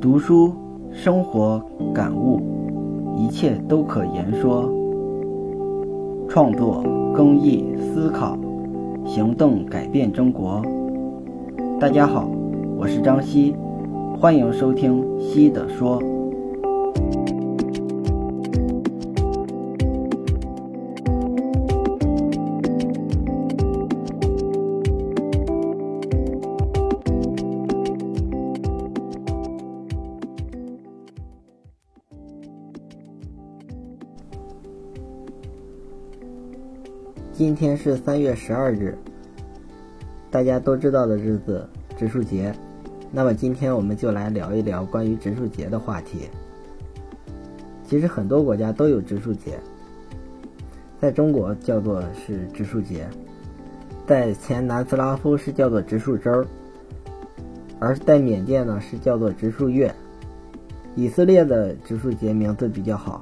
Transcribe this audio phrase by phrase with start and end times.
[0.00, 0.50] 读书、
[0.90, 1.62] 生活、
[1.92, 2.40] 感悟，
[3.18, 4.66] 一切都可言说。
[6.26, 6.82] 创作、
[7.14, 8.34] 公益、思考、
[9.04, 10.62] 行动，改变中国。
[11.78, 12.26] 大家好，
[12.78, 13.54] 我是张希，
[14.18, 16.00] 欢迎收听希的说。
[37.40, 38.94] 今天是三月十二日，
[40.30, 41.66] 大家都知道的日子——
[41.96, 42.54] 植树节。
[43.10, 46.28] 那么今天我们就来聊一聊关于植树节的话题。
[47.82, 49.58] 其实很多国家都有植树节，
[51.00, 53.08] 在中国叫做是植树节，
[54.06, 56.44] 在前南斯拉夫是叫做植树周，
[57.78, 59.90] 而在缅甸呢是叫做植树月。
[60.94, 63.18] 以色列的植树节名字比较好，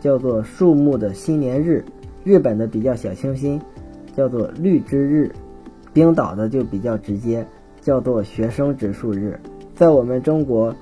[0.00, 1.84] 叫做树木的新年日。
[2.24, 3.60] 日本的比较小清新，
[4.16, 5.30] 叫做绿之日；
[5.92, 7.46] 冰岛的就比较直接，
[7.80, 9.38] 叫做学生植树日。
[9.74, 10.74] 在我们中国，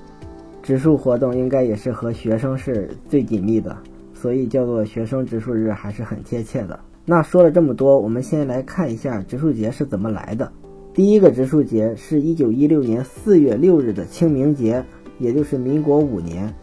[0.63, 3.77] 植树活动应该也是和学生是最紧密的，
[4.13, 6.79] 所以叫做学生植树日还是很贴切的。
[7.05, 10.51] 那说了这么多，我们先来看一下植树节是怎么来的。
[10.93, 14.83] 第一个植树节是一九一六年四月六日的清明节，
[15.19, 16.53] 也就是民国五年。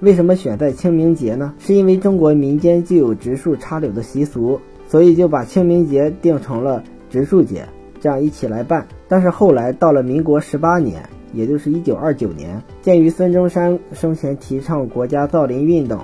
[0.00, 1.54] 为什么选在清明节呢？
[1.58, 7.66] 是因为中国民间就有植树插柳的习俗，所以就把清明节定成了植树节，
[7.98, 8.86] 这样一起来办。
[9.08, 11.02] 但是后来到了民国十八年，
[11.32, 15.98] 也就是一九二九年，鉴于孙中山生前提倡国家造林运动，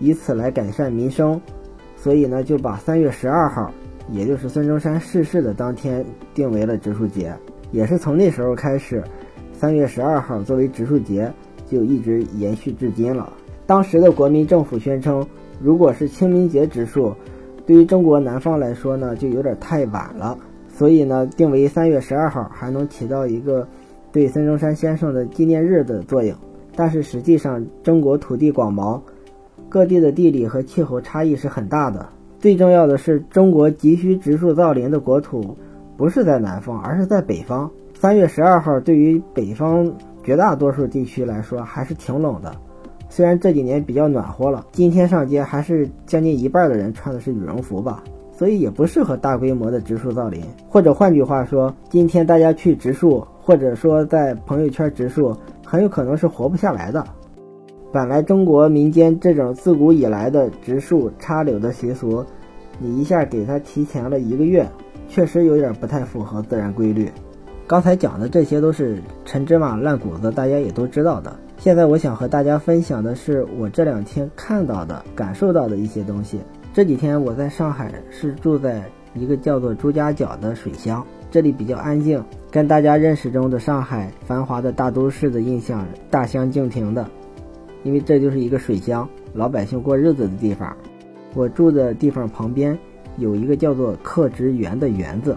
[0.00, 1.40] 以此来改善民生，
[1.94, 3.72] 所以呢就把三月十二号，
[4.10, 7.32] 也就是孙中山逝世的当天，定为了植树节。
[7.70, 9.00] 也是从那时候开始，
[9.52, 11.32] 三月十二号作为植树节。
[11.66, 13.32] 就一直延续至今了。
[13.66, 15.26] 当时的国民政府宣称，
[15.60, 17.12] 如果是清明节植树，
[17.66, 20.38] 对于中国南方来说呢，就有点太晚了。
[20.68, 23.66] 所以呢，定为三月十二号，还能起到一个
[24.12, 26.36] 对孙中山先生的纪念日的作用。
[26.76, 29.00] 但是实际上，中国土地广袤，
[29.68, 32.06] 各地的地理和气候差异是很大的。
[32.38, 35.56] 最重要的是，中国急需植树造林的国土
[35.96, 37.68] 不是在南方，而是在北方。
[37.94, 39.92] 三月十二号对于北方。
[40.26, 42.52] 绝大多数地区来说还是挺冷的，
[43.08, 48.02] 虽然这几年比较暖和了，今天上街还是将近一半的人穿的是羽绒服吧，
[48.36, 50.42] 所以也不适合大规模的植树造林。
[50.68, 55.32] 或者换句话说，今天大家去植树，或者说在朋友圈植树，
[55.64, 57.06] 很有可能是活不下来的。
[57.92, 62.26] 本来中国民间这种自古以来的植树插柳的习俗，
[62.80, 64.68] 你一下给它提前了一个月，
[65.08, 67.08] 确实有点不太符合自然规律。
[67.68, 71.34] 刚才讲的这些都是陈芝麻烂谷子，大家也都知道的。
[71.58, 76.38] 现在我想和大家分享的是我这两天看到的、感受到的一些东西。
[76.72, 78.84] 这几天我在上海是住在
[79.14, 82.22] 一个叫做朱家角的水乡，这里比较安静，
[82.52, 87.04] 跟大家认识中的上海繁华的大都市的印象大相径庭的。
[87.82, 90.72] 因为这就是一个水乡，老百姓过日子的地方。
[91.34, 92.78] 我住的地方旁边
[93.16, 95.36] 有一个叫做客植园的园子。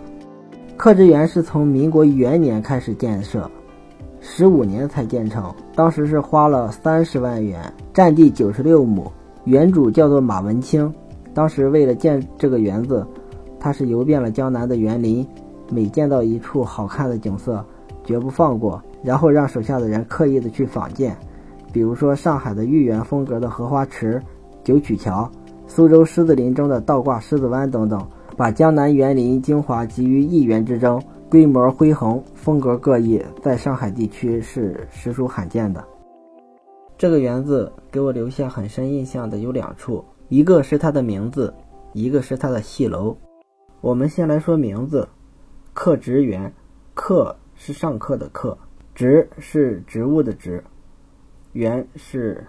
[0.80, 3.52] 刻植园是从民国元年开始建设，
[4.22, 5.54] 十五年才建成。
[5.76, 7.62] 当时是花了三十万元，
[7.94, 9.12] 占地九十六亩。
[9.44, 10.90] 园主叫做马文清。
[11.34, 13.06] 当时为了建这个园子，
[13.60, 15.28] 他是游遍了江南的园林，
[15.70, 17.62] 每见到一处好看的景色，
[18.06, 21.14] 绝不放过，然后让手下的人刻意的去仿建。
[21.74, 24.22] 比如说上海的豫园风格的荷花池、
[24.64, 25.30] 九曲桥，
[25.68, 28.02] 苏州狮子林中的倒挂狮子湾等等。
[28.40, 35.86] 把江南园林精华集于一园之中，规模恢宏，风格各异，在上海地区是实属罕见的。
[36.98, 41.54] 这个园子给我留下很深印象的有两处，一个是它的名字，
[41.92, 43.14] 一个是它的戏楼。
[43.82, 45.06] 我们先来说名字，
[45.74, 46.50] 刻植园，
[46.94, 48.58] 刻是上课的课，
[48.96, 50.64] 植是植物的植，
[51.52, 52.42] 园是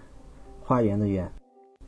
[0.61, 1.29] 花园的园。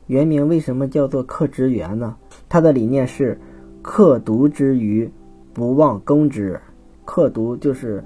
[0.08, 2.18] 园名为什么叫做刻植园呢？
[2.50, 3.40] 它的理念是。
[3.84, 5.08] 刻读之余，
[5.54, 6.58] 不忘耕之。
[7.04, 8.02] 刻读就是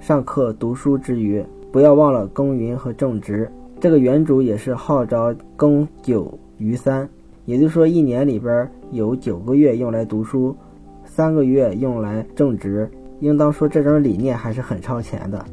[0.00, 3.48] 上课读书之余，不要忘了耕耘和种植。
[3.78, 7.06] 这个园主也是号召耕九于三，
[7.44, 10.56] 也就是说一年里边有九个月用来读书，
[11.04, 12.90] 三个月用来种植。
[13.20, 15.44] 应当说这种理念还是很超前的，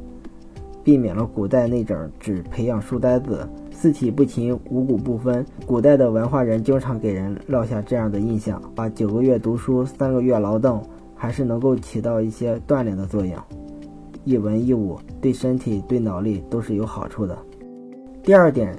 [0.82, 3.46] 避免了古代那种只培养书呆子。
[3.76, 5.46] 四体不勤，五谷不分。
[5.66, 10.82] 古代的文化人经常给人落下这样的印象：把九个月读书，三个月劳动，
[11.14, 13.36] 还是能够起到一些锻炼的作用。
[14.24, 17.38] 一文一武，对身体、对脑力都是有好处的。
[18.24, 18.76] 第二点，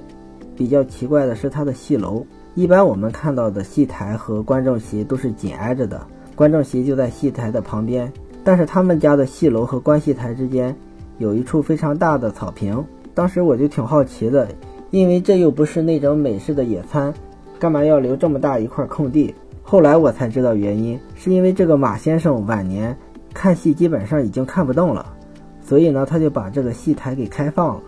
[0.55, 2.25] 比较奇怪的是它的戏楼。
[2.55, 6.05] 一般我们看到的戏台和观众席都是紧挨着的，
[6.35, 8.11] 观众席就在戏台的旁边。
[8.43, 10.75] 但是他们家的戏楼和观戏台之间
[11.17, 12.83] 有一处非常大的草坪。
[13.13, 14.47] 当时我就挺好奇的，
[14.89, 17.13] 因为这又不是那种美式的野餐，
[17.59, 19.35] 干嘛要留这么大一块空地？
[19.63, 22.97] 后来我才知道原因，是因为这个马先生晚年
[23.33, 25.13] 看戏基本上已经看不动了，
[25.61, 27.81] 所以呢，他就把这个戏台给开放了，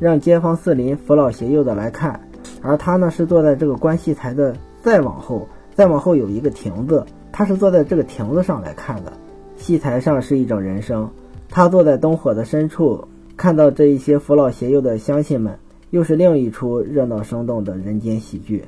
[0.00, 2.20] 让街坊四邻扶老携幼的来看。
[2.62, 9.12] 而他呢是坐在这个观戏台的再往后，再往后有一个亭子，他是坐在这个亭子上来看的。
[9.56, 11.10] 戏台上是一种人生，
[11.50, 13.06] 他坐在灯火的深处，
[13.36, 15.58] 看到这一些扶老携幼的乡亲们，
[15.90, 18.64] 又是另一出热闹生动的人间喜剧。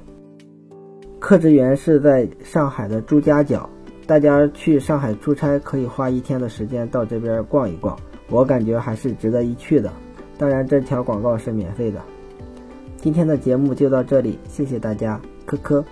[1.19, 3.69] 客职园是在上海的朱家角，
[4.06, 7.94] 大家去上海出差可以花一天的时间到这边逛一逛，
[8.31, 9.93] 我感觉还是值得一去的。
[10.38, 12.00] 当然，这条广告是免费的。
[12.96, 15.84] 今天的节目就到这里，谢谢大家，科科。